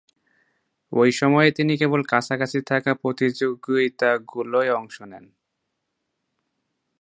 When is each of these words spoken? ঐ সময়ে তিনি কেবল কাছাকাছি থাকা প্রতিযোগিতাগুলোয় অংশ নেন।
ঐ 0.91 1.01
সময়ে 1.11 1.49
তিনি 1.51 1.73
কেবল 1.77 2.01
কাছাকাছি 2.03 2.59
থাকা 2.61 2.91
প্রতিযোগিতাগুলোয় 2.93 4.71
অংশ 4.71 4.95
নেন। 5.01 5.25